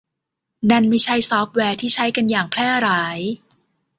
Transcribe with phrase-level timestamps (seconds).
[0.71, 3.19] นั่นไม่ใช่ซอฟต์แวร์ที่ใช้กันอย่างแพร่หลาย